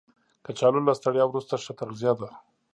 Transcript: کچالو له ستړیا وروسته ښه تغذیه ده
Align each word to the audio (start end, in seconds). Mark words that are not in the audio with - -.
کچالو 0.45 0.85
له 0.87 0.93
ستړیا 0.99 1.23
وروسته 1.27 1.53
ښه 1.63 1.73
تغذیه 1.79 2.13
ده 2.19 2.29